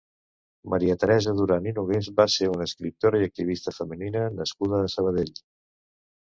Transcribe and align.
Maria 0.73 0.95
Teresa 1.03 1.33
Duran 1.39 1.67
i 1.73 1.73
Nogués 1.75 2.09
va 2.21 2.27
ser 2.37 2.49
una 2.55 2.67
escriptora 2.71 3.21
i 3.23 3.29
activista 3.29 3.77
feminista 3.79 4.27
nascuda 4.41 4.83
a 4.89 4.93
Sabadell. 4.99 5.35